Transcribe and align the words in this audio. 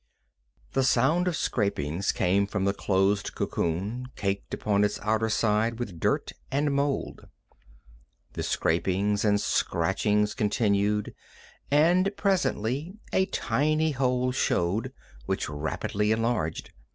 The 0.71 0.81
sound 0.81 1.27
of 1.27 1.35
scrapings 1.35 2.11
came 2.11 2.47
from 2.47 2.65
the 2.65 2.73
closed 2.73 3.35
cocoon, 3.35 4.07
caked 4.15 4.51
upon 4.51 4.83
its 4.83 4.99
outer 5.03 5.29
side 5.29 5.77
with 5.77 5.99
dirt 5.99 6.31
and 6.49 6.73
mold. 6.73 7.27
The 8.33 8.41
scraping 8.41 9.19
and 9.23 9.39
scratching 9.39 10.25
continued, 10.35 11.13
and 11.69 12.11
presently 12.17 12.95
a 13.13 13.27
tiny 13.27 13.91
hole 13.91 14.31
showed, 14.31 14.91
which 15.27 15.47
rapidly 15.47 16.11
enlarged. 16.11 16.71